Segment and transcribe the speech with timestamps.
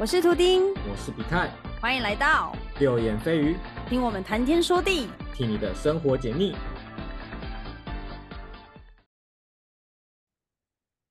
[0.00, 3.54] 我是图丁，我是比泰，欢迎来到六眼飞鱼，
[3.86, 5.10] 听我们谈天说地。
[5.34, 6.56] 替你的生活解腻。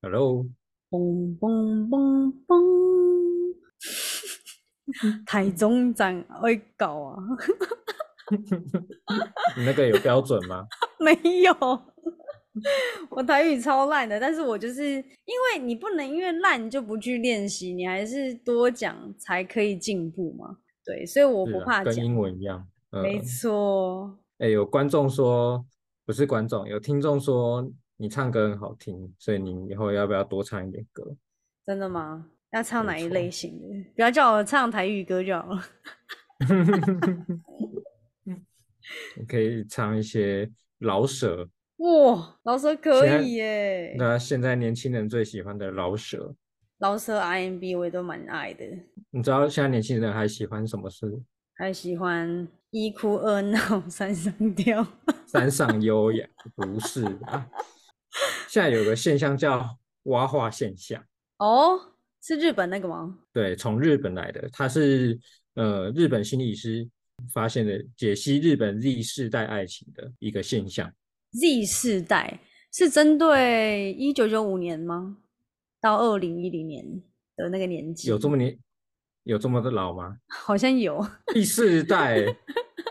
[0.02, 0.44] Hello，
[0.90, 3.54] 嘣嘣嘣嘣，
[5.24, 7.22] 台中站会搞啊？
[9.56, 10.66] 你那个有标准吗？
[10.98, 11.12] 没
[11.42, 11.52] 有，
[13.10, 20.58] 我台语超烂的，但是我就是因为你不能因为烂就不去练习，你还是多讲才可以进步嘛。
[20.84, 21.94] 对，所以我不怕讲。
[21.94, 22.58] 英文一样。
[22.90, 25.64] 嗯没错，哎、有观众说，
[26.04, 31.16] 不是观众，有听众说你唱歌很好听，所以你以后要不要多唱一点歌？
[31.64, 32.26] 真的吗？
[32.50, 33.68] 要唱哪一类型的？
[33.94, 35.62] 不要叫我唱台语歌就好了。
[39.16, 41.48] 你可以唱一些老舍，
[41.80, 43.94] 哇，老舍可以耶！
[43.96, 46.34] 那现在年轻人最喜欢的老舍。
[46.78, 48.64] 老舍 RMB 我也都蛮爱的，
[49.10, 51.06] 你知道现在年轻人还喜欢什么是
[51.56, 54.86] 还喜欢一哭二闹 三上吊。
[55.26, 56.28] 三上优雅？
[56.54, 57.48] 不是啊，
[58.48, 61.02] 现在有个现象叫蛙化现象。
[61.38, 61.80] 哦，
[62.22, 63.18] 是日本那个吗？
[63.32, 65.18] 对，从日本来的，他是
[65.54, 66.86] 呃日本心理师
[67.32, 70.92] 发现的解析日本 Z 世代爱情的一个现象。
[71.32, 72.40] Z 世代
[72.72, 75.18] 是针对一九九五年吗？
[75.80, 76.84] 到二零一零年
[77.36, 78.58] 的那个年纪，有这么年
[79.22, 80.18] 有这么的老吗？
[80.28, 81.06] 好像有。
[81.32, 82.24] 第四代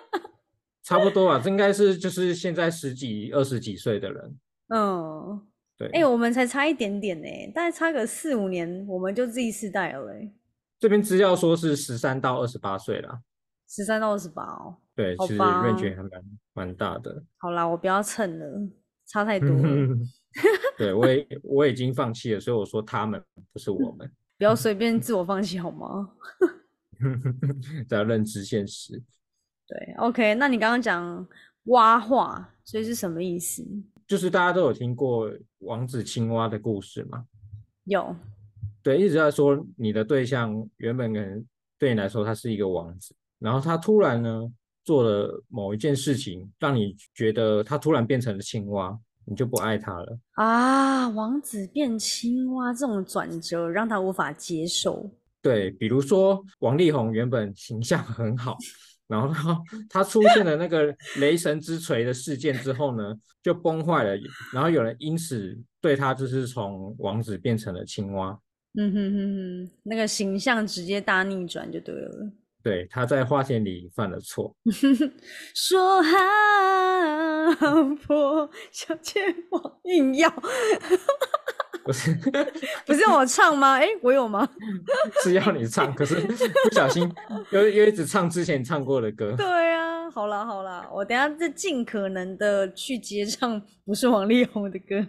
[0.84, 4.40] 差不多啊，这应该是就是现在十几二十几岁的人。
[4.70, 5.42] 嗯，
[5.78, 10.32] 对，哎、我们才差一点点呢，大概差个四五年，我们就 Z 世代了嘞，
[10.80, 13.22] 这边资料说是十三到二十八岁啦。
[13.70, 14.76] 十三到二十八哦。
[14.96, 17.24] 对，其实好吧 range 还蛮蛮大的。
[17.38, 18.70] 好啦，我不要蹭了，
[19.08, 19.98] 差太多了。
[20.78, 23.22] 对我也我已经放弃了，所以我说他们
[23.54, 26.12] 不是我们， 不要随便自我放弃好吗？
[27.88, 29.02] 只要认知现实。
[29.68, 31.28] 对，OK，那你刚刚讲
[31.66, 33.64] 蛙化，所以是什么意思？
[34.08, 37.26] 就是大家都有听过王子青蛙的故事吗？
[37.86, 38.16] 有，
[38.82, 41.46] 对，一直在说你的对象原本可能
[41.78, 44.52] 对你来说他是一个王子，然后他突然呢
[44.84, 50.20] 做了某一件事情，让你觉得他突然变成了青蛙，你就不爱他了。
[50.34, 55.10] 啊，王子变青蛙这种转折让他无法接受。
[55.42, 58.58] 对，比如说王力宏原本形象很好，
[59.08, 64.18] 然后他他出现了那个雷神之锤的事件之后呢，就崩坏了，
[64.54, 68.38] 然后有人因此对他就是从王子变成了青蛙。
[68.78, 69.36] 嗯哼哼
[69.68, 72.32] 哼，那个形象直接大逆转就对了。
[72.70, 74.56] 对，他在花田里犯了错。
[75.56, 79.20] 说好破小姐
[79.50, 80.30] 我硬要，
[81.84, 82.14] 不是
[82.86, 83.80] 不是我唱吗？
[83.82, 84.48] 哎、我有吗？
[85.24, 87.12] 是要你唱，可是不小心
[87.50, 89.34] 又又一直唱之前唱过的歌。
[89.36, 95.04] 对啊，好啦好啦，我等下再尽可能的去接唱不是王力宏的歌。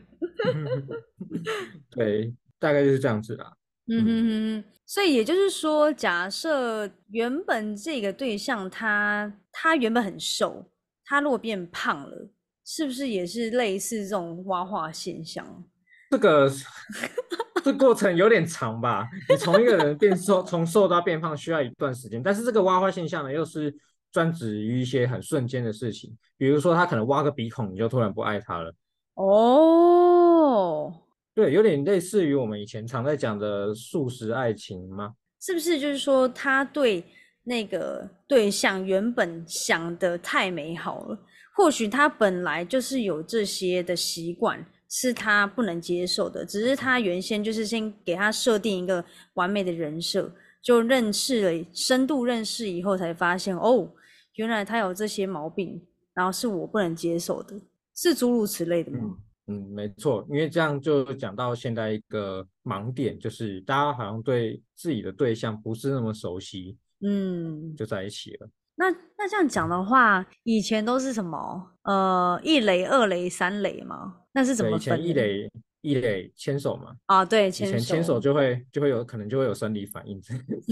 [1.90, 3.52] 对，大概就是这样子啦。
[3.90, 10.64] 嗯哼哼哼，所以也就是说，假设原本这个对象他他原本很瘦，
[11.04, 12.30] 他如果变胖了，
[12.64, 15.64] 是不是也是类似这种挖化现象？
[16.10, 16.48] 这个
[17.64, 19.08] 这过程有点长吧？
[19.28, 23.74] 你从一个人变瘦，从瘦到变胖需要一段时间，但是这个挖化现象呢，又是
[24.12, 28.72] 专指于一些很瞬间的事情，比如说他可能挖个鼻孔，你就突然不爱他了。
[29.14, 30.92] 哦，
[31.34, 35.14] 对，有点类似于我们以前常在讲的素食爱情吗？
[35.40, 37.02] 是不是就是说他对
[37.44, 41.18] 那个对象原本想的太美好了？
[41.56, 49.04] 或许他本来就是有这些的习惯，是他不能接受的，只是他原先就是先给他设定一个
[49.34, 50.30] 完美的人设，
[50.62, 53.90] 就认识了深度认识以后才发现，哦，
[54.34, 55.80] 原来他有这些毛病，
[56.12, 57.54] 然后是我不能接受的，
[57.94, 58.98] 是诸如此类的吗？
[59.02, 59.16] 嗯
[59.50, 68.48] 嗯，没错，因为这样就讲到现在一个盲点，就是大家好像对自己的对象不是那么熟悉，嗯，就在一起了。
[68.76, 68.88] 那
[69.18, 71.72] 那这样讲的话，以前都是什么？
[71.82, 74.18] 呃，一垒、二垒、三垒吗？
[74.32, 75.04] 那是怎对，么以前分？
[75.04, 80.20] 一垒一垒牵手嘛，啊，对，以牵前牵手就会就会有可能就会有生理反应，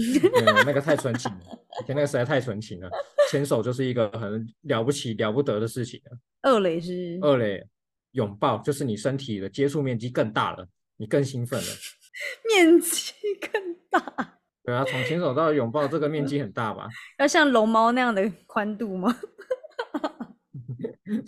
[0.65, 1.39] 那个太纯情了，
[1.83, 2.89] 以前那个实在太纯情了，
[3.29, 6.17] 牵手就是一个很了不起了不得的事情了。
[6.41, 7.61] 二垒是二垒
[8.11, 10.67] 拥抱就是你身体的接触面积更大了，
[10.97, 11.67] 你更兴奋了。
[12.53, 16.87] 面积更大，对啊，从牵手到拥抱这个面积很大吧？
[17.19, 19.15] 要像龙猫那样的宽度吗？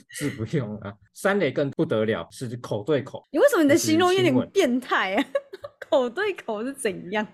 [0.10, 3.26] 是不用啊，三垒更不得了，是口对口。
[3.32, 5.26] 你为什么你的形容有点变态啊？
[5.90, 7.26] 口对口是怎样？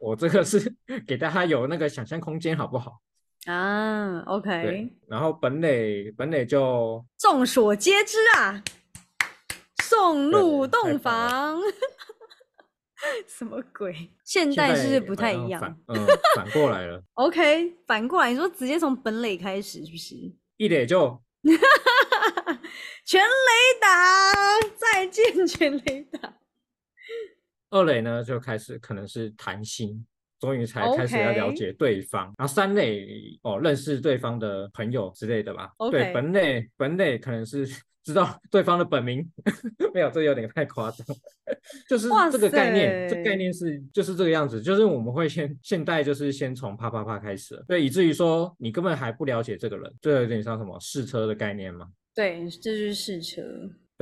[0.00, 0.74] 我这个是
[1.06, 3.00] 给大家有那个想象空间，好不好？
[3.46, 8.62] 啊，OK，，然后本垒本垒就众所皆知啊，
[9.82, 11.58] 送入洞房，
[13.26, 13.92] 什么鬼？
[14.24, 16.06] 现现代是不是不太一样反嗯，
[16.36, 17.02] 反过来了？
[17.14, 20.14] OK，反过来你说直接从本垒开始是不是？
[20.56, 21.20] 一垒就
[23.04, 24.32] 全垒打，
[24.76, 26.32] 再见全垒打。
[27.70, 30.06] 二垒呢就开始可能是谈心，
[30.42, 32.24] 终于才开始要了解对方。
[32.36, 35.70] 然后三类哦，认识对方的朋友之类的吧。
[35.88, 37.64] 对，本类本类可能是
[38.02, 39.24] 知道对方的本名，
[39.94, 41.06] 没有，这有点太夸张。
[41.88, 53.42] 就是哇这个概念，这塞概念是就是这个样子，就是我们会先现代就是先从啪啪啪开始了，对，以至于说你根本还不了解这个人，这有点像什么试车的概念嘛，对，这就是试车。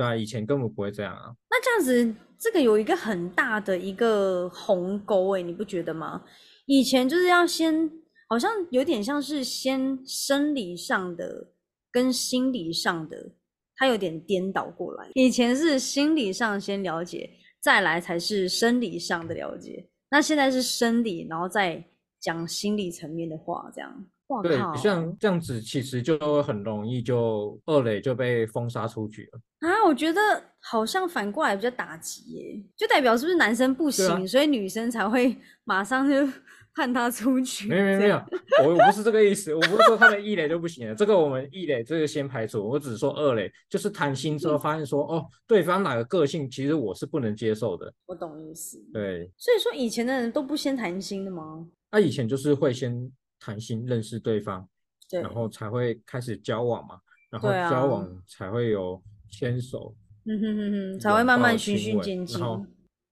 [0.01, 1.31] 对啊，以前根本不会这样啊。
[1.49, 6.23] 那这样子，这个有一个很大的一个鸿沟哎，你不觉得吗？
[6.65, 7.87] 以前就是要先，
[8.27, 11.51] 好像有点像是先生理上的
[11.91, 13.31] 跟心理上的，
[13.75, 15.07] 它有点颠倒过来。
[15.13, 19.87] 以前是心理上先了解，再来才是生理上的了解。
[20.09, 21.83] 那现在是生理，然后再
[22.19, 24.05] 讲心理层面的话，这样。
[24.31, 29.67] 哇对，像这样子其实就很容易就二垒就被封杀出局了。
[29.67, 30.19] 啊，我觉得
[30.59, 36.15] 好像反过来比较打击耶，就代表是不是男生不行，所以女生才会 马上就
[36.73, 37.67] 判他出局？
[37.67, 38.15] 没有没有没有，
[38.63, 47.93] 我我不是这个意思，我不是说他们一垒就不行了，这个我们一垒这个先排除，我只是说二垒就是谈心之后发现说，哦，对方哪个个性其实我是不能接受的。
[48.05, 48.81] 我懂意思。
[48.93, 51.67] 对，所以说以前的人都不先谈心的吗？
[51.91, 53.11] 那、以前就是会先
[53.41, 54.65] 谈心认识对方，
[55.09, 59.93] 对，然后才会开始交往嘛，然后交往才会有牵手，
[60.25, 62.67] 嗯哼哼哼，才会慢慢循亲吻序渐进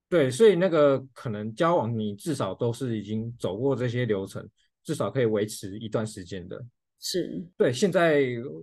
[0.08, 4.48] 对，所以那个可能交往你至少都是已经走过这些流程，
[4.82, 6.64] 至少可以维持一段时间的。
[6.98, 8.22] 是，对，现在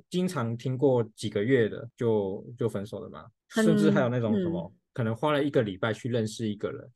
[0.10, 6.92] 经常听过几个月的就就分手了嘛，甚至还有那种什嗯么，可能花了一个礼拜去认识一个人，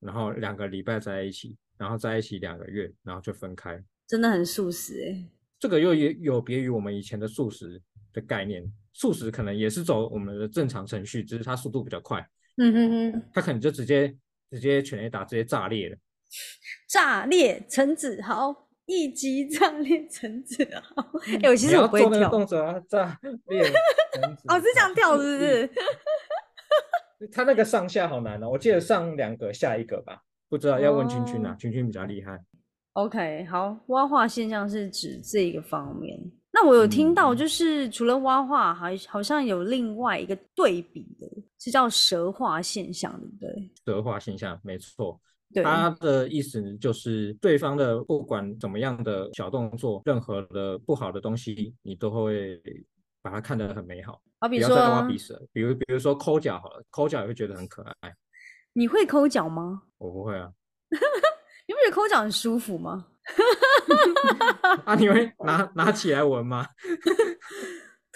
[0.00, 3.82] 然后两个礼拜在一起，然后在一起两个月，然后就分开。
[4.06, 5.28] 真的很素食哎。
[5.58, 7.80] 这个又也有别于我们以前的素食
[8.12, 8.62] 的概念，
[8.92, 12.20] 素食可能也是走我们的正常程序，只是它速度比较快，
[12.58, 14.14] 嗯哼哼，它可能就直接
[14.50, 15.96] 直接全垒打直接炸裂了。
[16.88, 21.02] 炸裂陈子豪，一击炸裂陈子豪。
[21.42, 22.30] 哎、我其你实我不会跳做那个跳。
[22.30, 23.62] 动作啊，炸裂。
[24.48, 25.70] 哦，是这样跳是不是？
[27.32, 32.38] 他那个上下好难哦，我记得上两个下一个吧，不知道要问君君啊哦，君君比较厉害。
[32.94, 36.18] OK，好，蛙化现象是指这个方面。
[36.52, 43.70] 那我有听到，嗯就是除了蛙化，还好像有另外一个对比的，是叫蛇化现象，对不对？
[43.84, 45.20] 蛇化现象没错，
[45.52, 52.62] 对，他的意思就是对方的不管怎么样的小动作，任何的不好的东西，你都会
[53.20, 54.22] 把它看得很美好。
[54.38, 58.14] 好比不要再跟我说比如比如说抠脚好了，抠脚也会觉得很可爱。
[58.72, 59.82] 你会抠脚吗？
[59.98, 60.52] 我不会啊，
[61.84, 63.06] 你不觉得抠脚很舒服吗？
[64.84, 66.66] 啊，你会拿拿起来闻吗？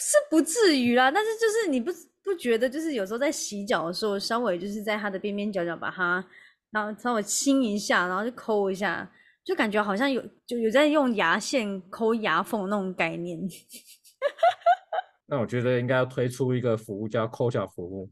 [0.00, 1.90] 是不至于啦，但是就是你不
[2.22, 6.24] 不觉得，就是有时候在洗脚的时候，稍微就是在它的边边角角把它，
[6.70, 9.10] 然后稍微亲一下，然后就抠一下，
[9.44, 13.38] 就感觉好像有就有在用牙线抠牙缝那种概念。
[15.26, 18.10] 那我觉得应该要推出一个服务叫抠脚服务。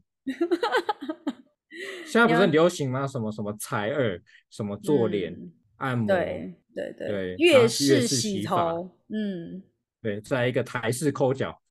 [2.07, 3.05] 现在不是很流行吗？
[3.05, 9.61] 什么什么采耳，什么做脸、嗯按摩，对对对，对然粤式式洗头，嗯，
[10.01, 11.61] 对，再一个台式抠脚，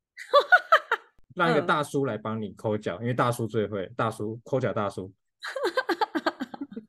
[1.35, 5.13] 让一个嗯大叔来帮你抠脚，因为大叔最会，大叔抠脚大叔。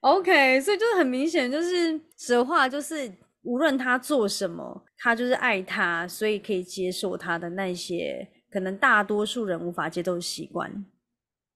[0.00, 3.12] OK，所以就是很明显，就是蛇化，就是
[3.42, 10.86] 无论他做什么，他就是爱他，所以可以接受他的那些可能大多数人无法接受的习惯。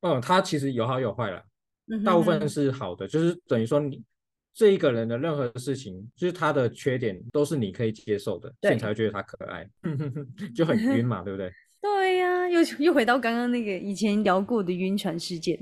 [0.02, 1.42] 嗯，他其实有好有坏啦，
[1.90, 4.02] 嗯大部分是好的，就是等于说你
[4.54, 9.68] 这一个人的任何事情，就是他的缺点都是你可以接受的，所以你才会觉得他可爱，
[10.54, 11.50] 就很晕嘛，对不对？
[11.82, 15.58] 对呀、又又回到刚刚那个以前聊过的晕船事件。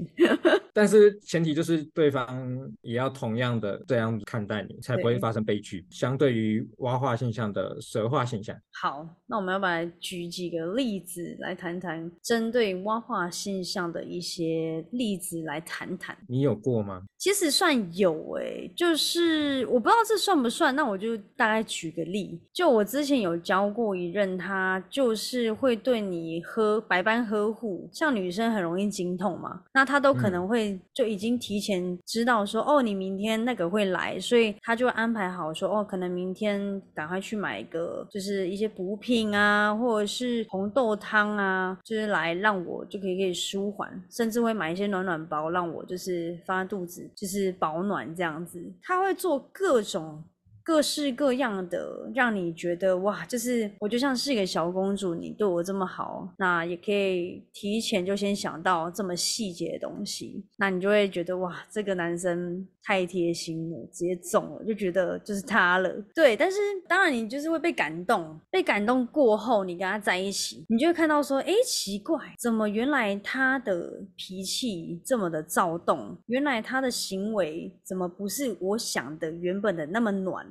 [0.78, 5.84] 但是前提就是对方也要同样的这样看待你，才不会发生悲剧。
[5.90, 16.16] 相对于蛙化现象的蛇化现象，好，那我们要不要来举几个例子来谈谈针对蛙化现象的一些例子来谈谈？
[16.28, 17.02] 你有过吗？
[17.16, 30.48] 其实算有诶、就是我不知道这算不算，那我就大概举个例，就我之前有教过一任，他就是会对你呵百般呵护，像女生很容易经痛嘛，那他都可能嗯
[30.92, 48.60] 就已经提前知道说，哦，你明天那个会来，所以他就安排好说，哦，可能明天赶快去买一个，就是一些补品啊，或者是红豆汤啊，就是来让我就可以可以舒缓，甚至会买一些暖暖包让我就是放在肚子，就是保暖这样子。
[48.82, 50.22] 他会做各种。
[50.68, 65.90] 各式各样的，让你觉得哇，就是我就像是一个小公主，你对我这么好，那也可以提前就先想到这么细节的东西，那你就会觉得哇，这个男生太贴心了，直接中了，就觉得就是他了。
[66.14, 76.14] 对，但是当然你就是会被感动，被感动过后，你跟他在一起，你就会看到说，哎，奇怪，怎么原来他的脾气这么的躁动？
[76.26, 80.46] 原来他的行为怎么不是我想的原本的那么暖？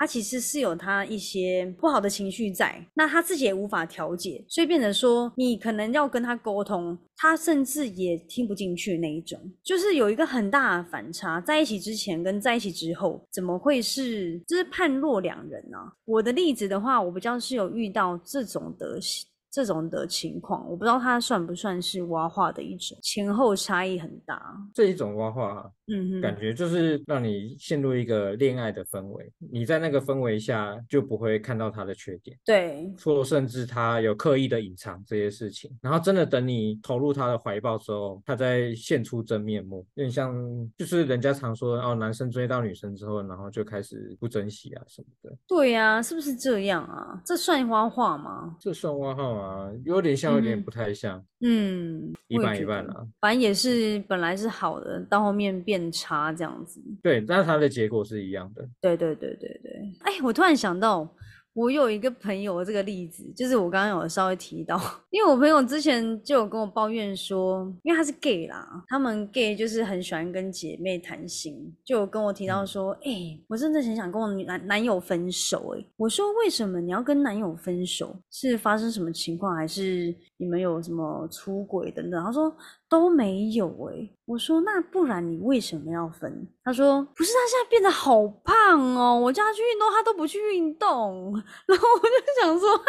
[0.00, 15.76] 他其实是有他一些不好的情绪在，那他自己也无法调节，所以变成说你可能要跟他沟通，他甚至也听不进去那一种，就是有一个很大的反差，在一起之前跟在一起之后，怎么会是就是判若两人呢？
[16.06, 18.98] 我的例子的话，我比较是有遇到这种的。
[19.52, 24.40] 这种的情况，我不知道它算不算是蛙化的一种，前后差异很大。
[24.72, 40.34] 这一种蛙化，嗯，感觉就是让你陷入一个恋爱的氛围，你在那个氛围下就不会看到他的缺点，对，或甚至他有刻意的隐藏这些事情，然后真的等你投入他的怀抱之后，他再现出真面目，有点像
[40.76, 45.36] 就是人家常说哦，男生追到女生之后，然后就开始不珍惜啊什么的。
[45.48, 47.20] 对呀，是不是这样啊？
[47.24, 48.56] 这算花话吗？
[48.60, 49.40] 这算花话吗？
[49.40, 53.06] 啊，有点像，有点不太像，嗯，一半一半啊。
[53.20, 56.82] 反正也是本来是好的，到后面变差这样子。
[57.00, 58.68] 对，但是它的结果是一样的。
[58.80, 59.72] 对对对对对。
[60.00, 61.08] 哎，我突然想到。
[61.52, 78.16] 我有一个朋友，这个例子就是我刚刚有稍微提到， 因为我朋友之前就有跟我抱怨说，因为他是 gay 啦，他们 gay 就是很喜欢跟姐妹谈心，就有跟我提到说，哎，我真的很想跟我男男友分手，哎，我说为什么你要跟男友分手？
[78.30, 82.24] 是发生什么情况，还是你们有什么出轨等等？
[82.24, 82.52] 他说。
[82.90, 86.48] 都没有哎，我说那不然你为什么要分？
[86.64, 91.32] 他说不是，他现在变得好胖哦，我叫他去运动，他都不去运动。
[91.66, 92.84] 然后我就想说哈，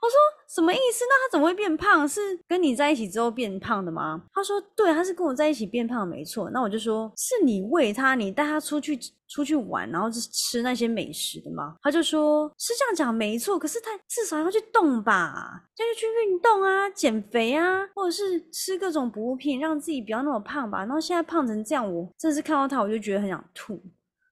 [0.00, 0.16] 我说
[0.48, 1.04] 什么意思？
[1.08, 2.08] 那他怎么会变胖？
[2.08, 4.22] 是跟你在一起之后变胖的吗？
[4.32, 6.50] 他说对，他是跟我在一起变胖，没错。
[6.50, 8.98] 那我就说是你喂他，你带他出去。
[9.32, 11.76] 出去玩，然后是吃那些美食的吗？
[11.82, 20.78] 他就说是这样讲没错，可是他至少要去动吧，要去运动啊，减肥啊，或者是吃各种补品，让自己不要那么胖吧。
[20.80, 23.80] 然后现在胖成这样，我真是看到他我就觉得很想吐。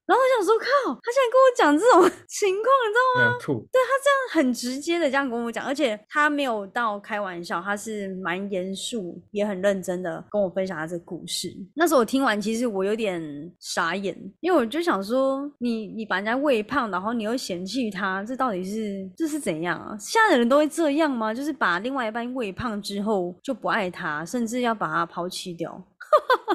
[0.08, 3.36] 然后我想说，靠，他现在跟我讲这种 情况，你知道吗？
[3.70, 11.54] 对他这样很直接的这样跟我讲，而且他没有到开玩笑，他是蛮严肃也很认真的跟我分享他这个故事。
[11.76, 13.22] 那时候我听完，其实我有点
[13.60, 19.94] 傻眼，因为我就想说，你你把人家喂胖，然后你又嫌弃他，这到底是这是怎样啊？
[20.00, 21.34] 现在的人都会这样吗？
[21.34, 25.84] 就是把另外一半喂胖之后就不爱他，甚至要把他抛弃掉？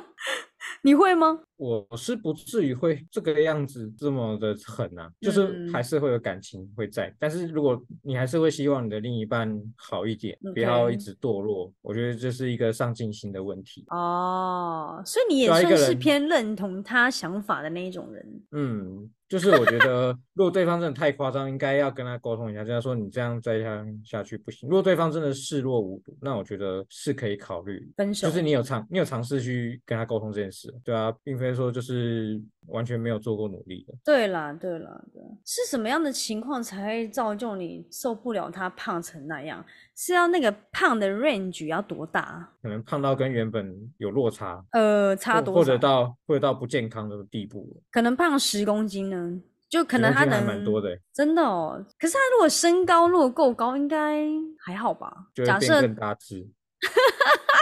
[0.81, 1.39] 你会吗？
[1.63, 15.01] 我是不至于会这个样子这么的狠啊，就是还是会有感情会在，但是如果你还是会希望你的另一半好一点，不要一直堕落，我觉得这是一个上进心的问题哦。
[15.05, 19.09] 所以你也算是偏认同他想法的那一种人，嗯。
[19.29, 24.69] 就是我觉得，如果对方真的太夸张，应该要跟他沟通一下，跟他说你这样再这样下去不行。
[24.69, 28.27] 如果对方真的视若无睹，那我觉得是可以考虑分手。
[28.27, 33.93] 就是你有尝，你有尝试去跟他沟通这件事，对啊，并非说就是完全没有做过努力的。
[34.03, 39.65] 对啦，对啦，对，是什么样的情况才会造就你受不了他胖成那样？
[39.95, 42.49] 是要那个胖的 range 要多大？
[42.61, 47.81] 可能胖到跟原本有落差，呃，差多，或者到或者到不健康的地步。
[47.91, 51.85] 可能胖十公斤呢，就可能他能蛮多的，真的哦。
[51.99, 54.25] 可是他如果身高如果够高，应该
[54.59, 55.27] 还好吧？
[55.45, 56.49] 假设更大只。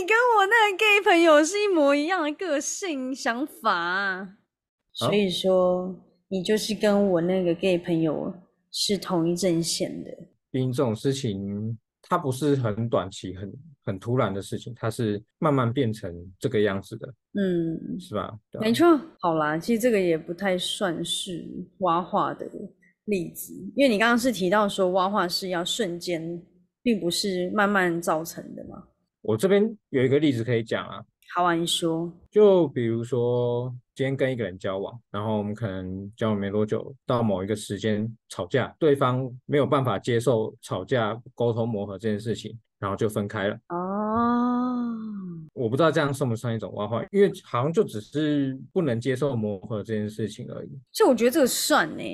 [0.00, 4.36] 你跟我那个 gay 朋友是一模一样的个性想法，
[4.92, 5.92] 所以说
[6.28, 8.32] 你就是跟我那个 gay 朋友
[8.70, 10.10] 是同一阵线的。
[10.52, 13.52] 因为这种事情，它不是很短期、很
[13.86, 18.38] 很突然的事情，它是慢慢变成这个样子的，嗯，是吧？
[18.60, 18.86] 没错。
[19.18, 21.44] 好啦，其实这个也不太算是
[21.78, 22.48] 挖化的
[23.06, 26.40] 例子，因为你刚刚是提到说挖化是要瞬间，
[26.84, 28.84] 并不是慢慢造成的嘛。
[29.28, 31.04] 我这边有一个例子可以讲啊。
[31.34, 32.10] 好啊，你说。
[32.30, 33.74] 就比如说。
[33.94, 43.58] 今天跟一个人交往，然后我们可能交往没多久，到某一个时间吵架，对方没有办法接受吵架、沟通磨合这件事情，然后就分开了。
[43.70, 44.94] 哦，
[45.52, 50.70] 我不知道这样算不算一种挖话，因为好像就只是不能接受磨合这件事情而已。
[50.92, 52.04] 就我觉得这个算呢，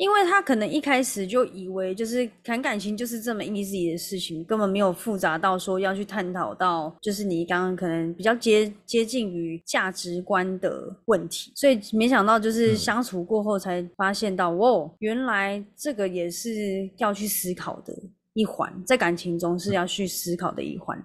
[0.00, 12.76] 因为他可能一开始就以为就是谈感情就是这么 easy 的事情，根本没有复杂到说要去探讨到就是你刚刚可能比较接接近于价值观的问题，所以没想到就是嗯。
[12.76, 17.94] 相处过后才发现到，哦，原来这个也是要去思考的
[18.32, 20.98] 一环，在感情中是要去思考的一环。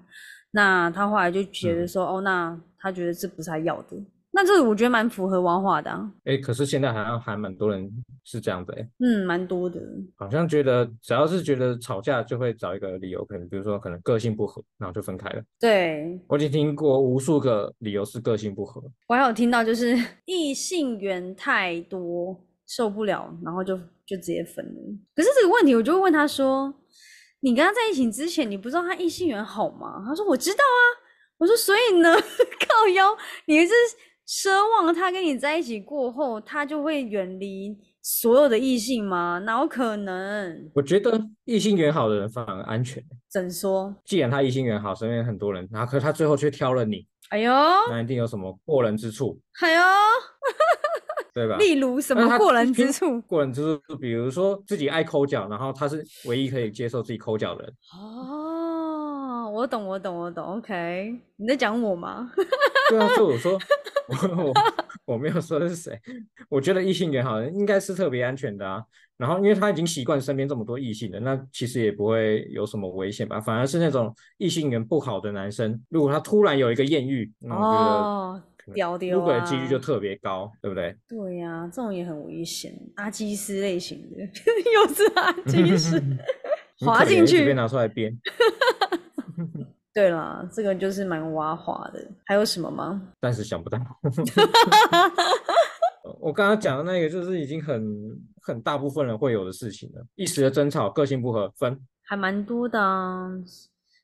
[0.51, 1.87] 那他后来就觉得嗯。
[1.87, 3.97] 说，哦，那他觉得这不是他要的，
[4.37, 7.89] 那这个我觉得蛮符合王化的、啊，哎，可是现在好像还蛮多人
[8.25, 9.79] 是这样的，哎，嗯，蛮多的。
[10.17, 15.41] 好像觉得只要是觉得吵架就会找一个理由，可能比如说可能个性不合，然后就分开了。
[15.57, 22.37] 对我已经听过无数个理由是个性不合，我还有听到就是 异性缘太多
[22.67, 24.81] 受不了，然后就就直接分了。
[25.15, 26.73] 可是这个问题，我就会问他说
[27.39, 33.15] ：“你跟他在一起之前，你不知道他异性缘好吗？”他说：“我知道啊。”我说：“所以呢， 靠腰，
[33.45, 33.73] 你是
[34.27, 39.39] 奢望他跟你在一起过后，他就会远离所有的异性吗？
[39.45, 40.71] 哪有可能？
[40.73, 43.03] 我觉得异性缘好的人反而安全。
[43.29, 43.95] 怎说？
[44.03, 47.51] 既然他异性缘好，身边很多人，然后可是他最后却挑了你，哎呦，
[47.89, 49.81] 那一定有什么过人之处，哎呦，
[51.33, 51.57] 对吧？
[51.61, 53.21] 例如什么过人之拼处？
[53.21, 57.73] 过人之处，比如说自己爱抠脚，然后他是唯一可以接受自己抠脚的人。
[57.99, 60.43] 哦，我懂，我懂，我懂。
[60.57, 62.31] OK，你在讲我吗？
[62.89, 63.59] 对啊，所以我说
[64.37, 64.53] 我我
[65.13, 65.99] 我没有说是谁，
[66.49, 68.83] 我觉得异性缘好应该是特别安全的啊。
[69.17, 73.39] 然后因为他已经习惯身边这么多异性的，那其实也不会有什么危险吧。
[73.39, 80.93] 反而是那种异性缘不好的男生，如果他突然有一个艳遇，那我觉得哦，可能屌屌出轨的几率就啊特别高，对不对？
[81.07, 82.77] 对呀、这种也很危险。
[82.95, 84.19] 阿基斯类型的，
[84.75, 86.03] 又是阿基斯，
[86.79, 87.45] 滑进去。
[87.45, 88.19] 被拿出来编。
[89.95, 92.05] 对啦，这个就是蛮挖滑的。
[92.25, 93.01] 还有什么吗？
[93.21, 93.79] 暂时想不到。
[96.19, 97.81] 我刚刚讲的那个，就是已经很
[98.43, 100.05] 很大部分人会有的事情了。
[100.15, 101.79] 一时的争吵，个性不合，分。
[102.03, 103.31] 还蛮多的啊。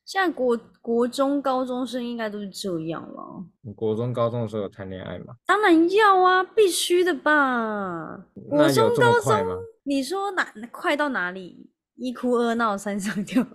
[0.06, 3.44] 现在国国中高中生应该都是这样了。
[3.60, 5.34] 你国中、高中的时候有谈恋爱吗？
[5.46, 8.24] 当然要啊，必须的吧。
[8.48, 11.68] 国中、高中？，你说哪快到哪里？
[11.96, 13.46] 一哭二闹三上吊，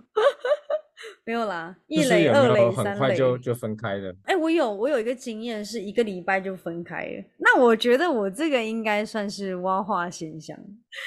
[1.28, 2.98] 没有啦，一就是垒、有有二垒、很三垒。
[2.98, 4.16] 快就就分开了？
[4.24, 7.24] 哎、我有我有一个经验，是一个礼拜就分开了。
[7.36, 10.56] 那我觉得我这个应该算是蛙化现象。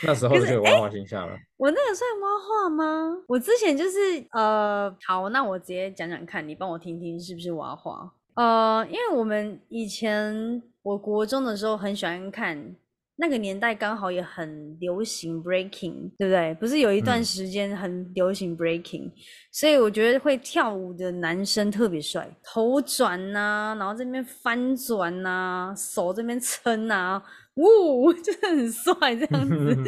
[0.06, 1.36] 那时候就有娃娃形象了。
[1.58, 3.18] 我那个算蛙化吗？
[3.28, 3.98] 我之前就是
[4.34, 8.14] 呃，好，那我直接讲讲看，你帮我听听是不是蛙化？
[8.36, 12.76] 呃，因为我们以前我国中的时候很喜欢看，
[13.22, 16.56] 那个年代刚好也很流行 breaking，对不对？
[16.60, 19.12] 不是有一段嗯时间很流行 breaking，、
[19.52, 27.22] 所以我觉得会跳舞的男生特别帅，头转呐、然后这边翻转呐、手这边撑呐、
[27.56, 29.76] 呜， 就是很帅这样子。
[29.76, 29.84] 对，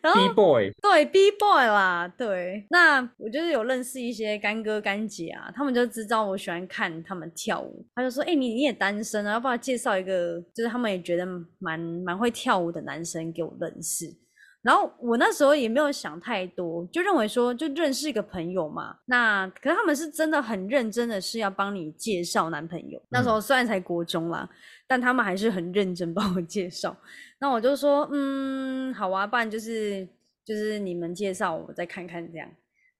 [0.00, 11.26] 然后 B boy，对 B boy 啦，对，那我就是有认识一些干哥干姐啊，他们就知道我喜欢看他们跳舞，他就说：“哎、你你也单身啊，要不要介绍一个，就是他们也觉得
[11.58, 14.14] 蛮蛮会跳舞的男生给我认识。”
[14.62, 18.96] 然后我那时候也没有想太多，就认为说就认识一个朋友嘛。
[19.06, 23.00] 那可是他们是真的很认真的是要帮你介绍男朋友。
[23.08, 24.48] 那时候虽然才国中啦，
[24.86, 26.94] 但他们还是很认真帮我介绍。
[27.38, 30.06] 那我就说，嗯，好啊，不然就是
[30.44, 32.48] 就是你们介绍，我再看看这样。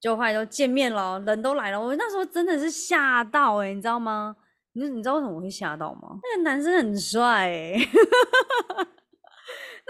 [0.00, 4.34] 就后来都见面了，人都来了，我那时候真的是吓到哎、你知道吗？
[4.72, 6.18] 你你知道为什么我会吓到吗？
[6.22, 7.74] 那个男生很帅哎、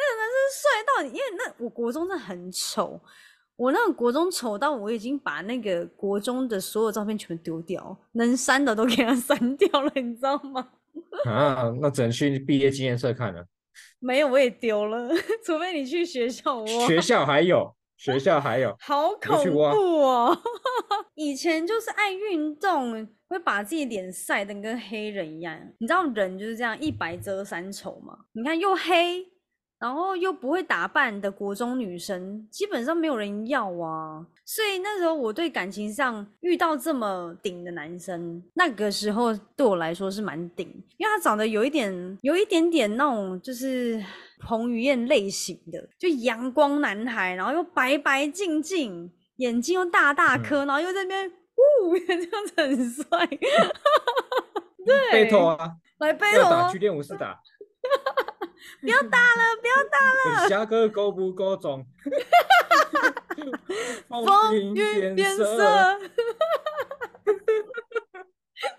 [0.01, 3.01] 那个男生帅到你，因为那我国中真的很丑，
[3.57, 10.69] 我那个国中丑到我已经把那个国中的所有照片全部丢掉，能删的都给他删掉了，你知道吗？
[11.27, 13.45] 啊，那只能去毕业纪念册看了。
[13.99, 15.11] 没有，我也丢了，
[15.45, 16.67] 除非你去学校挖。
[16.87, 20.37] 学校还有，学校还有， 好恐怖哦！
[21.15, 25.59] 以前就是爱运动，会把自己脸晒得跟黑人一样。
[25.79, 28.19] 你知道人就是这样一白遮三丑嘛？
[28.33, 29.25] 你看又黑，
[29.81, 34.25] 然后又不会打扮的国中女生，基本上没有人要啊。
[34.45, 44.05] 所以那时候我对感情上遇到这么顶的男生，那个时候对我来说是蛮顶，因为他长得有一点有一点点那种就是
[44.40, 53.27] 彭于晏类型的，就阳光男孩，然后又白白净净，眼睛又大大颗，然后又在那边呜， 这样子很帅。
[54.85, 57.40] 对，背头啊，来背头哦要打去，练武士打。
[58.81, 60.49] 不要打了，不要打。
[60.49, 61.87] 下课够不够重？
[64.09, 64.75] 风云
[65.14, 65.99] 变色，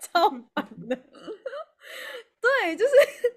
[0.00, 0.96] 超烦的。
[2.40, 2.92] 对，就是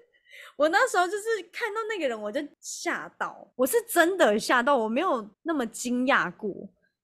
[0.56, 6.50] 我那时候就是看到那个人，我就吓到，我是真的吓到，我没有那么惊讶过，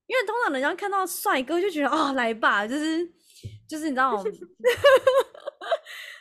[0.07, 3.05] 因为通常人家看到帅哥就觉得哦，来吧，就是
[3.67, 4.17] 就是你知道，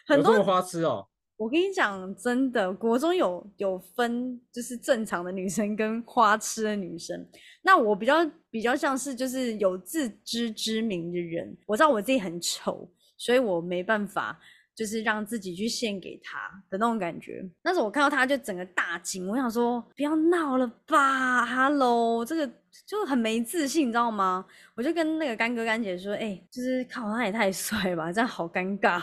[0.07, 1.09] 很多花痴哦。
[1.37, 7.29] 我跟你讲，真的，国中有有分，就是正常的女生跟花痴的女生。
[7.63, 8.15] 那我比较
[8.51, 14.39] 比较像是就是有自知之明的人，我知道我自己很丑，所以我没办法。
[14.75, 17.47] 就是让自己去献给他的那种感觉。
[17.63, 22.51] 那时候我看到他就整个大惊，我想说不要闹了吧，Hello，这个
[22.87, 24.47] 就很没自信，你知道吗？
[24.75, 28.99] 我就跟那个干哥干姐说，哎，就是靠他也太帅吧，这样好尴尬。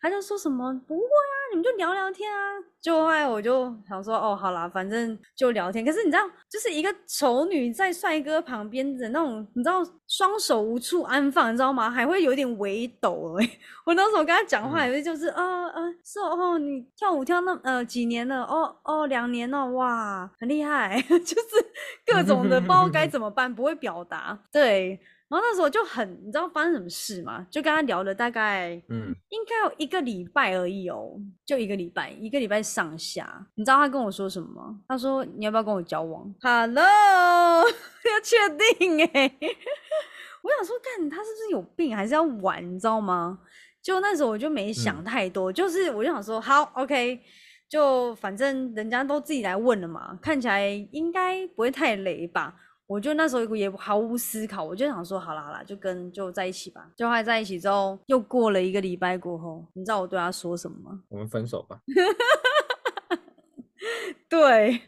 [0.00, 2.38] 他就说什么不会啊，们就聊聊天啊。
[2.80, 5.84] 就后来我就想说，哦，好啦，反正就聊天。
[5.84, 11.90] 可是你知道，就是一个丑女在帅哥旁边的那种，你知道，双手无处安放，你知道吗？
[11.90, 13.50] 还会有点微抖哎。
[13.84, 18.44] 我当时我跟他讲话，以为就是啊啊，是哦，你跳舞跳那呃几年了？
[18.44, 21.66] 哦哦，两年了，哇，很厉害， 就是
[22.06, 25.00] 各种的不知道该 怎么办，不会表达，对。
[25.28, 27.46] 然后那时候就很，你知道发生什么事吗？
[27.50, 33.46] 就跟他聊了大概，嗯，应该有一个礼拜而已哦，就一个礼拜，一个礼拜上下。
[33.54, 34.80] 你知道他跟我说什么吗？
[34.88, 36.82] 他说你要不要跟我交往？Hello，
[37.68, 38.36] 要确
[38.78, 39.30] 定哎。
[40.40, 42.64] 我想说，看他是不是有病，还是要玩？
[42.74, 43.40] 你知道吗？
[43.82, 47.20] 就那时候我就没想太多，就是我就想说，好，OK，
[47.68, 52.54] 就反正人家都自己来问了嘛，看起来应该不会太雷吧。
[52.88, 56.90] 我就那时候也毫无思考，我就想说，好啦好啦，就跟就在一起吧。
[56.96, 61.02] 就还在一起之后，又过了一个礼拜过后，你知道我对他说什么吗？
[61.10, 61.82] 我们分手吧。
[64.26, 64.80] 对，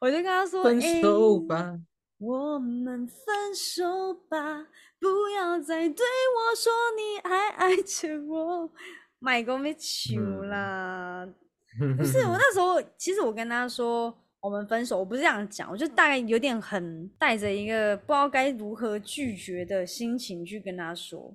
[0.00, 1.76] 我就跟他说，分手吧，
[2.18, 4.68] 我们分手吧，
[5.00, 8.70] 不要再对我说你还爱着我。
[9.18, 11.26] 买个没球啦，
[11.98, 14.16] 不是我那时候，其实我跟他说。
[14.40, 21.34] 我们分手，我不是这样讲，我就大概有点很带着一个不知道该如何拒绝的心情去跟他说，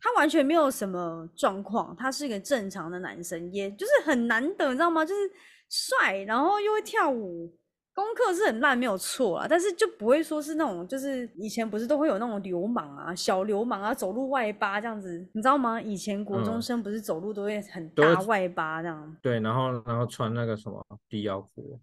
[0.00, 5.04] 他完全没有什么状况，他是一个正常的男生，也就是很难得，你知道吗？
[5.04, 5.20] 就是
[5.68, 7.52] 帅，然后又会跳舞，
[7.92, 15.82] 功课是很烂，没有错啊，但是就不会说是那种，就是以前不是都会有那种流氓啊，小流氓啊，走路外八这样子，你知道吗？
[15.82, 21.80] 以前国中生不是走路都会很大外八这样，对，然后然后穿那个什么低腰裤。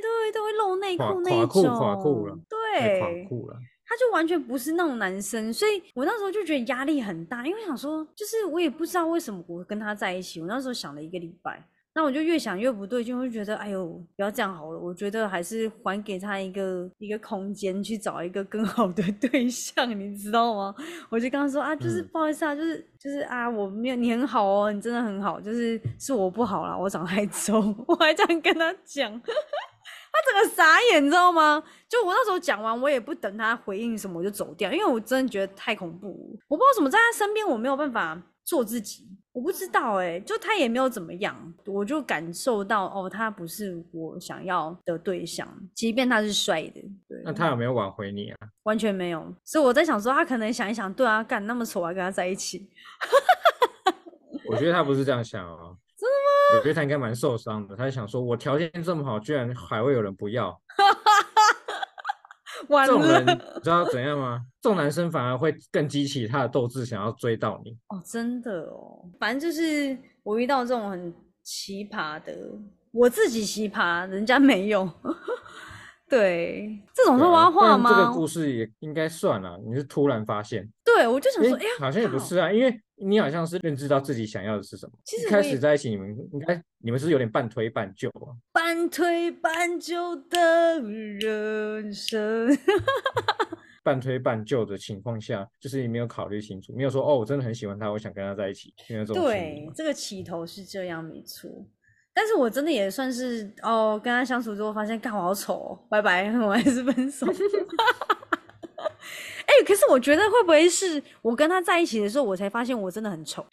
[0.00, 3.56] 对对，都会露内裤那一种，垮裤垮裤了，对，垮裤了。
[3.84, 10.40] 他就完全不是那种男生，所以我那时候就觉得压力很大，因为想说，就是我也不知道为什么我跟他在一起。
[10.40, 11.62] 我那时候想了一个礼拜。
[11.94, 14.78] 那我就越想越不对劲，我就觉得哎呦，不要这样好了。
[14.78, 20.74] 我觉得还是还给他一个一个空间，去找一个更好的 对象，你知道吗？
[21.10, 29.12] 我就跟他说啊，就是不好意思啊，就是就是啊，我没有你很好哦，你真的很好，就是是我不好啦，我长太丑， 我还这样跟他讲，
[30.12, 31.62] 他整个傻眼，你知道吗？
[31.88, 39.08] 就我那时候讲完，我也不等他回应什么，我就走掉，因为我真的觉得太恐怖，我不知道怎么在他身边，我没有办法做自己。
[39.32, 46.82] 我不知道哎，就他也没有怎么样，我就感受到哦，他不是我想要的对象，即便他是帅的。
[47.08, 48.36] 对，那他有没有挽回你啊？
[48.64, 52.68] 完全没有，所以我在想说，他可能想一想，对啊，干那么丑还跟他在一起。
[54.50, 56.58] 我觉得他不是这样想啊，真的吗？
[56.58, 60.60] 我觉得他应该蛮受伤的，他想说，我条件这么好，居然还会有人不要。
[62.68, 64.40] 这种人你知道怎样吗？
[64.60, 67.70] 这种男生反而会更激起他的斗志，想要追到你。
[67.88, 69.08] 哦，真的哦。
[69.20, 72.34] 反正就是我遇到这种很奇葩的，
[72.90, 74.90] 我自己奇葩，人家没有。
[76.08, 77.90] 对，这种是挖话吗？
[77.90, 79.58] 这个故事也应该算了。
[79.66, 80.68] 你是突然发现？
[80.84, 84.92] 对，我就想说，哎呀，好像也不是啊，因为你好像是认知到自己想要的是什么。
[85.04, 88.30] 其实开始在一起，你们应该你们是有点半推半就啊。
[88.52, 92.48] 半推半就的人生，
[93.84, 98.72] 半推半就的情况下，就是你没有考虑清楚，没有说哦，我真的很喜欢他，我想跟他在一起。
[99.12, 101.50] 对，这个起头是这样，没错。
[102.14, 107.26] 但是我真的也算是哦，跟他相处之后发现，干我好丑，哦拜拜，我还是分手。
[109.46, 113.44] 哎，可是我觉得会不会是我跟他在一起的时候，我才发现我真的很丑，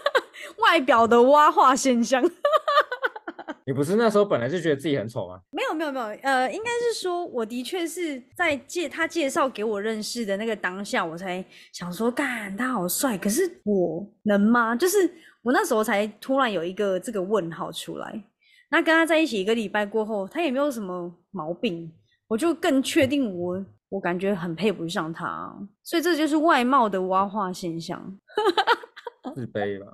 [0.58, 2.22] 外表的蛙化现象。
[3.66, 5.40] 你不是那时候本来就觉得自己很丑吗？
[5.50, 14.74] 没有没有没有，呃，应该是说，我的确是在介他介绍给我认识的那个当下，我才想说，干他好帅，可是我能吗？
[14.76, 15.10] 就是。
[15.46, 18.24] 我那时候才突然有一个这个问号出来，
[18.68, 21.88] 那跟他在一起一个礼拜过后，他也没有什么毛病，
[22.26, 28.18] 我就更确定我我感觉很配不上他，所以这就是外貌的挖化现象。
[29.34, 29.92] 自卑吧。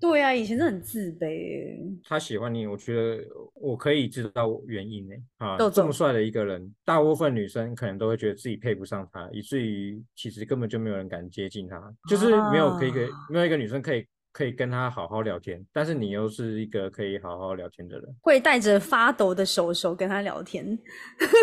[0.00, 1.78] 对啊，以前是很自卑。
[2.02, 3.24] 他喜欢你，我觉得
[3.54, 5.14] 我可以知道原因呢。
[5.38, 12.90] 啊，这么帅的一个人，大部分女生可能都会觉得自己配不上他，以至于其实根本就没有人敢接近他，就是没有可以
[13.30, 20.78] 没有一个女生可以可以跟他好好聊天，但是你又是一个可以好好聊天的人，会带着发抖的手手跟他聊天。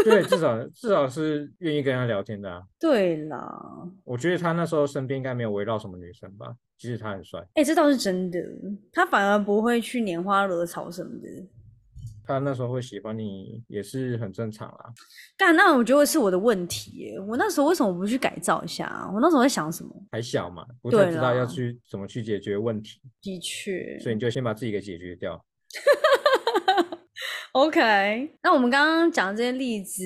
[0.04, 2.64] 对，至少 至少是愿意跟他聊天的啊。
[2.80, 6.48] 对啦，我觉得他那时候身边应该没有围绕什么女生吧，
[6.78, 8.40] 即使他很帅，哎、这倒是真的。
[8.92, 11.28] 他反而不会去拈花惹草什么的。
[12.30, 14.94] 他那时候会喜欢你也是很正常啦。
[15.36, 17.20] 干，那我觉得是我的问题耶。
[17.20, 19.10] 我那时候为什么不去改造一下啊？
[19.12, 19.90] 我那时候在想什么？
[20.12, 25.44] 还小嘛，不太知道要去怎么去解决问题，的确所以你就先把自己给解决掉。
[27.54, 28.32] OK。
[28.44, 30.04] 那我们刚刚讲这些例子，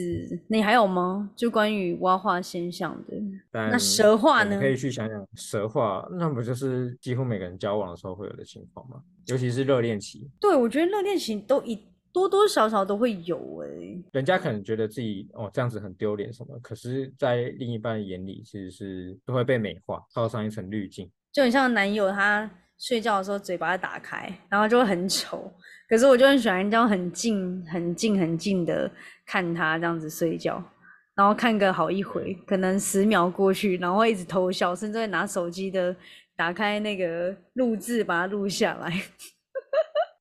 [0.47, 1.29] 你还有吗？
[1.36, 3.17] 就关于蛙化现象的。
[3.51, 9.01] 那蛇化呢可以去想想蛇化，那不就是几乎每个人交往的时候会有的情况吗？
[9.27, 11.81] 尤其是热恋期，对，我觉得热恋期都一
[12.13, 13.67] 多多少少都会有哎、
[14.12, 21.12] 人家可能觉得自己哦这样子很丢脸什么，可是，在另一半眼里其实是都会被美化，套上一层滤镜。
[21.32, 25.52] 就很像男友他睡觉的时候嘴巴打开，然后就会很丑。
[25.89, 28.89] 可是我就很喜欢这样很近、很近、很近的
[29.26, 30.63] 看他这样子睡觉，
[31.15, 35.95] 然后看个好一回，可能十秒过去，然后会一直偷笑，甚至会拿手机的
[36.36, 38.91] 打开那个录制把它录下来。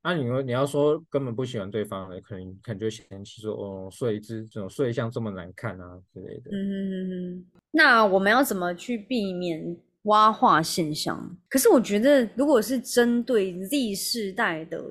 [0.02, 6.50] 那、你说你要说根本不喜欢对方的，可能可能就嫌弃说哦睡姿这种睡相这么难看啊之类的。
[6.50, 11.36] 嗯哼哼哼，那我们要怎么去避免蛙化现象？
[11.48, 14.82] 可是我觉得，如果是针对 Z 世代的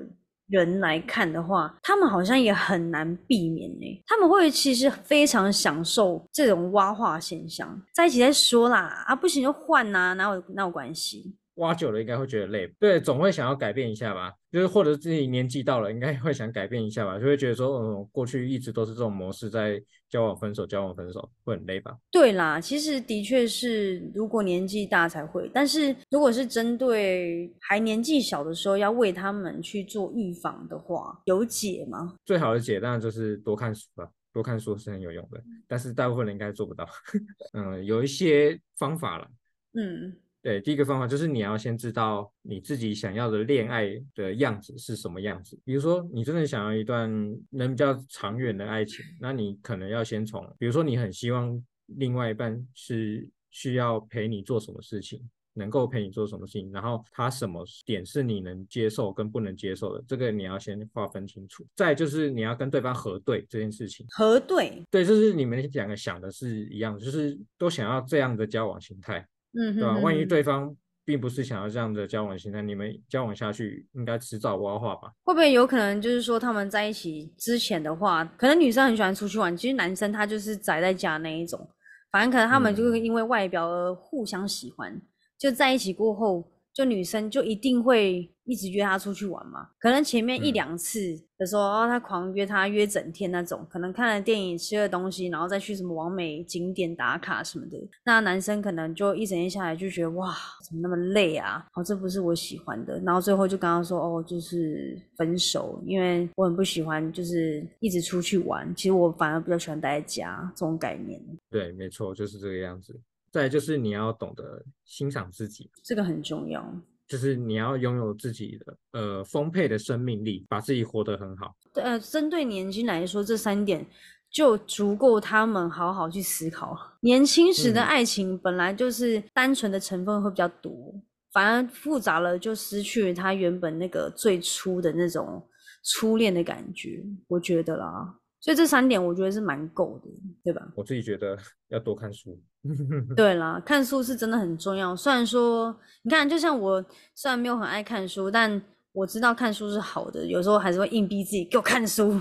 [0.48, 11.36] 人来看的话，他们好像也很难避免呢、他们会其实非常享受这种蛙化现象，在一起再说啦，啊不行就换呐、哪有哪有关系？
[11.56, 14.32] 挖久了应该会觉得累，对，总会想要改变一下吧。
[14.52, 21.96] 就是或者自己年纪到了，应该会想改变一下吧，就会觉得说，嗯，过去一直都是这种模式在交往分手，交往分手，会很累吧？
[22.10, 32.14] 对啦，其实的确是，如果年纪大才会，但是如果是针对还年纪小的时候，要为他们去做预防的话，有解吗？
[32.26, 36.86] 最好的解当然就是多看书吧，多看书是很有用的，但是大部分人应该做不到。
[37.54, 39.26] 嗯，有一些方法了。
[39.74, 45.56] 嗯对，第一个方法就是你要先知道你自己想要的恋爱的样子是什么样子。
[45.64, 47.08] 比如说，你真的想要一段
[47.50, 55.22] 能比较长远的爱情，那你可能要先从，比如说你很希望另外一半是需要陪你做什么事情，
[55.54, 61.64] 能够陪你做什么事情，然后他什么点是你能接受跟不能接受的，这个你要先划分清楚。
[61.76, 64.04] 再就是你要跟对方核对这件事情。
[64.10, 69.24] 核对，对，就是你们两个想的是一样，就是都想要这样的交往形态。
[69.54, 75.12] 嗯对吧、万一对方并不是想要这样的交往形态，你们交往下去应该迟早挖化吧？
[75.24, 81.68] 会不会有可能就是说他们在一起之前的话，可能女生很喜欢出去玩，其实男生他就是宅在家那一种，
[82.10, 85.00] 反正可能他们就会嗯因为外表而互相喜欢，
[85.38, 89.68] 就在一起过后，就女生就一定会一直约他出去玩嘛。
[89.78, 90.98] 可能前面一嗯两次
[91.38, 97.78] 的时候，哦，他狂约他约整天那种，可能看了电影吃了东西，然后再去什么完美景点打卡什么的。
[98.04, 100.34] 那男生可能就一整天下来就觉得哇，
[100.66, 101.66] 怎么那么累啊？
[101.74, 102.98] 哦，这不是我喜欢的。
[103.00, 108.74] 然后最后就跟他说，哦，就是分手，因为我很不喜欢就是一直出去玩。
[108.74, 112.98] 其实我反而比较喜欢待在家这种概念，对，没错，就是这个样子。
[113.32, 116.62] 再就是你要懂得欣赏自己，这个很重要。
[117.08, 121.54] 就是你要拥有自己的呃丰沛的生命力，把自己活得很好。
[121.74, 123.84] 对，呃，针对年轻来说，这三点
[124.30, 126.78] 就足够他们好好去思考。
[127.00, 130.94] 年轻时的嗯爱情本来就是单纯的成分会比较多，
[131.32, 135.46] 反而复杂了就失去了它原本那个最初的那种
[135.82, 138.18] 初恋的感觉，我觉得啦。
[138.42, 140.10] 所以这三点我觉得是蛮够的，
[140.42, 140.66] 对吧？
[140.74, 142.36] 我自己觉得要多看书。
[143.16, 144.96] 对啦，看书是真的很重要。
[144.96, 148.60] 虽然说，你看，就像我虽然没有很爱看书，但
[148.92, 152.20] 我知道看书是好的，有时候还是会硬逼自己给我看书，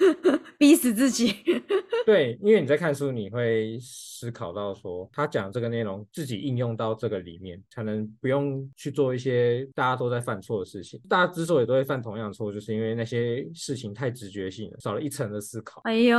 [0.58, 1.34] 逼死自己。
[2.06, 10.98] 对，因为你在看书，你会思考到说他讲这个内容，自己应用到这个里面，才能不用去做一些大家都在犯错的事情。
[11.08, 15.82] 大家之所以都会犯同样的错，就是因为那些事情太直觉性了，少了一层的思考。
[15.84, 16.16] 哎呦，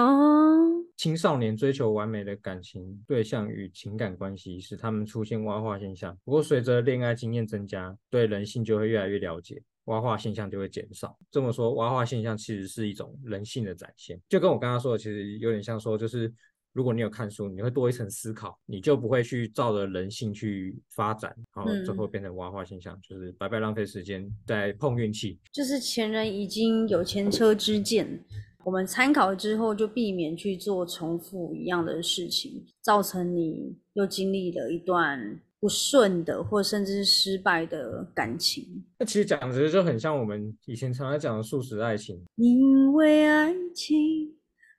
[0.96, 6.16] 青少年追求完美的感情对象与情感关系，使他们出现蛙化现象。
[6.24, 11.18] 不过，随着恋爱经验增加，对人性就会越来越了解，蛙化现象就会减少。
[11.30, 16.34] 这么说，挖化现象其实是一种人性的展现，就跟我刚刚说的，其实有点像说，就是
[16.74, 25.40] 如果你有看书，你会多一层思考，你就不会去照着人性去发展，然后最后变成挖化现象，就是白白浪费时间在碰运气。
[25.52, 28.24] 就是前人已经有前车之鉴，
[28.66, 35.42] 我们参考之后就避免去做重复一样的事情，造成你又经历了一段。
[35.68, 42.24] 不顺的，或甚至是失败的感情，那其实讲的就很像我们以前常常讲的素食爱情。
[42.38, 44.34] 因为爱情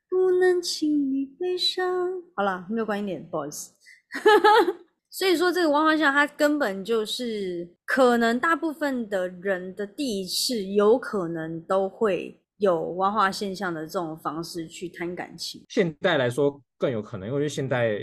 [0.09, 1.87] 不能轻易悲伤。
[2.35, 3.75] 好了，没有关一点，不好意思。
[5.13, 15.63] 所以说，这个汪花像，它根本就是可能大部分的人的第一次，有可能都会有挖化现象的这种方式去谈感情。
[15.69, 18.01] 现代来说更有可能，因为现代。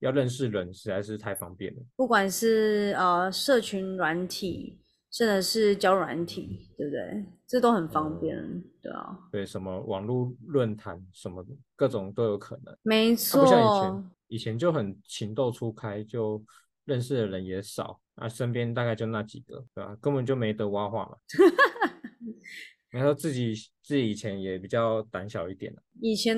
[0.00, 4.78] 要认识人实在是太方便了，不管是呃社群软体，
[5.10, 7.24] 甚至是交软体，对不对？
[7.46, 8.36] 这都很方便，
[8.82, 9.18] 对啊。
[9.32, 12.76] 对，什么网络论坛什么各种都有可能。
[12.82, 13.42] 没错。
[13.42, 16.42] 不像以前，以前就很情窦初开，就
[16.84, 19.96] 认识的人也少，啊，身边大概就那几个，对吧？
[20.00, 21.16] 根本就没得挖话嘛。
[22.90, 26.36] 然后自己自己以前也比较胆小一点以前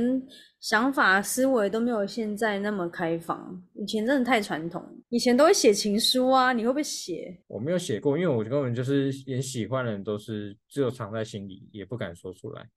[0.58, 4.82] 想法思维都没有现在那么开放，以前真的太传统。
[5.10, 7.40] 以前都会写情书啊，你会不会写？
[7.46, 12.68] 我没有写过，因为我根本就是连喜欢的人都是只有藏在心里，也不敢说出来。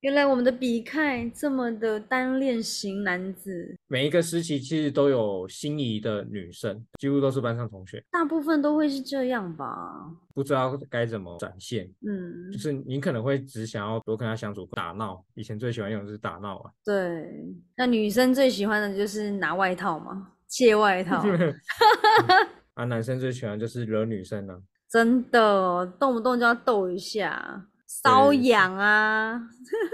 [0.00, 10.08] 原来我们的比凯这么的单恋型男子，每一个时期其实都有心仪的女生，几乎都是班上同学，大部分都会是这样吧？
[10.32, 16.70] 不知道该怎么展现，嗯，就是你可能会只想要多跟他相处打闹，以前最喜欢用的是打闹啊。
[16.84, 17.28] 对，
[17.76, 21.24] 那女生最喜欢的就是拿外套嘛，借外套。
[22.74, 24.56] 啊，男生最喜欢就是惹女生呢，
[24.88, 27.66] 真的，动不动就要逗一下。
[28.02, 29.40] 瘙痒啊！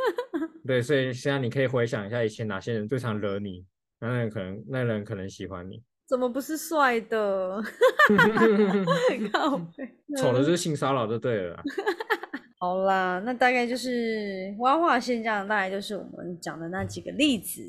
[0.67, 3.65] 对，所以现在你可以回想一下，以前哪些人最常惹你，
[4.01, 5.83] 那人可能那人可能喜欢你。
[6.07, 7.63] 怎么不是帅的？
[9.33, 9.59] 靠
[10.21, 11.63] 丑的就是性骚扰就对了。
[12.59, 17.63] 好啦，那大概就是挖化现象，大概就是我们讲的那几个例子。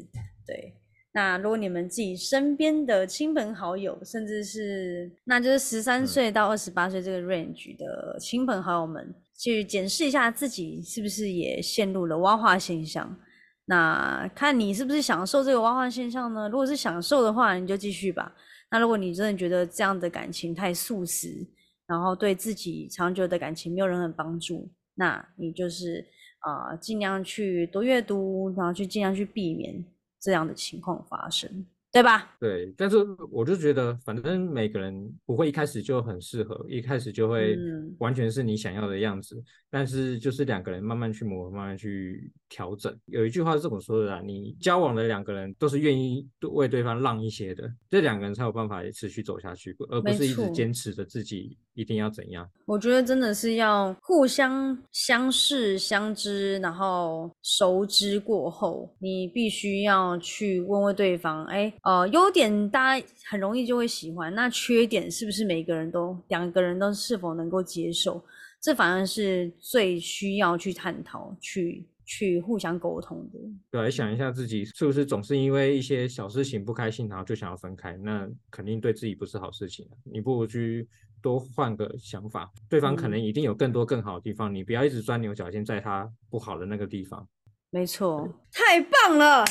[0.45, 0.75] 对，
[1.13, 9.15] 那如果你们自己身边的亲朋好友，甚至是那就是十三岁到二十八岁这个 range 的亲朋好友们。
[9.37, 13.17] 去检视一下自己是不是也陷入了挖化现象，
[13.65, 16.47] 那看你是不是享受这个挖化现象呢？
[16.49, 18.33] 如果是享受的话，你就继续吧。
[18.71, 21.47] 那如果你真的觉得这样的感情太速食，
[21.85, 26.05] 然后对自己长久的感情没有任何帮助，那你就是
[26.39, 29.85] 啊，尽量去多阅读，然后去尽量去避免
[30.19, 31.65] 这样的情况发生。
[31.95, 32.35] 对吧？
[32.41, 32.97] 对，但是
[33.31, 37.57] 我就觉得，反正每个人不会一开始就很适合，一开始就会
[37.99, 39.41] 完全是你想要的样子。
[39.69, 42.93] 但是就是两个人慢慢去磨，慢慢去调整。
[43.05, 52.49] 有一句话是这么说的啊：你交往的两个人都是愿意为对方让一些的，这两个人才有办法持续走下去，而不是一直坚持着自己一定要怎样。
[52.65, 61.71] 我觉得真的是要互相相识、相知，然后熟知过后，你必须要去问问对方，哎。
[61.83, 68.23] 呃，优点大家很容易就会喜欢，那缺点是不是每个人都两个人都是否能够接受？
[68.61, 73.39] 这反而是最需要去探讨、去去互相沟通的。
[73.69, 77.95] 对，想一下自己是不是总是因为一些小事情不开心，然后就想要分开？
[77.97, 79.87] 那肯定对自己不是好事情。
[80.03, 80.87] 你不如去
[81.21, 87.27] 多换个想法，对方可能一定有更多更好的地方，你不要一直钻牛角尖在他不好的那个地方。
[87.69, 89.43] 没错，太棒了，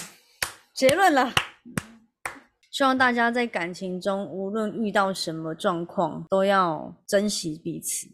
[0.75, 1.33] 结论了。
[2.71, 8.09] 希望大家在感情中，无论遇到什么状况，都要珍惜彼此，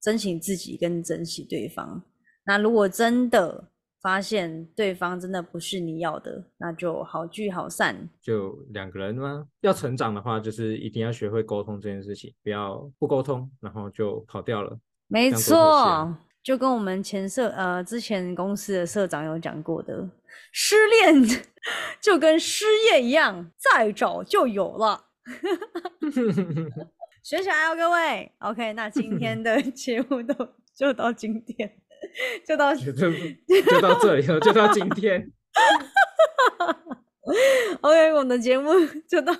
[0.00, 2.02] 珍惜自己，跟珍惜对方。
[2.44, 3.72] 那如果真的
[4.04, 8.06] 发现对方真的不是你要的，那就好聚好散。
[8.20, 9.46] 就两个人吗？
[9.62, 14.78] 要成长的话，就是一定要学会沟通这件事情，不要不沟通，然后就跑掉了。
[15.08, 20.06] 没错，就跟我们前社呃之前公司的社长有讲过的。
[20.52, 21.24] 失恋
[21.98, 25.06] 就跟失业一样，再找就有了。
[27.24, 28.30] 学起来哦，各位。
[28.40, 30.34] OK，那今天的节目都
[30.76, 31.74] 就到今天，
[32.46, 35.32] 就到就就到这里了，就到今天。
[37.80, 38.70] OK，我们的节目
[39.08, 39.32] 就到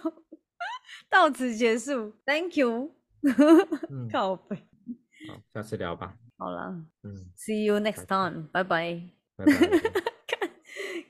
[1.09, 2.13] 到此结束。
[2.25, 2.95] Thank you。
[4.13, 4.57] 靠背。
[5.29, 6.17] 好，下次聊吧。
[6.37, 8.49] 好了，嗯，See you next time。
[8.53, 9.01] 拜拜。
[9.37, 9.53] 拜拜。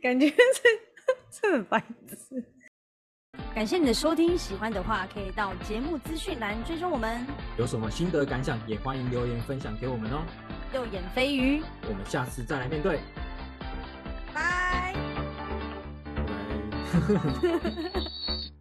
[0.03, 0.37] 感觉是
[1.31, 2.45] 这很白痴。
[3.55, 7.25] 感谢你的收听，喜欢的话可以到节目资讯栏追踪我们。
[7.57, 10.25] 有什么心得感想，也欢迎留言分享给我们哦。
[10.75, 12.99] 右眼飞鱼，我们下次再来面对。
[14.35, 14.93] 拜。
[14.93, 14.95] 拜。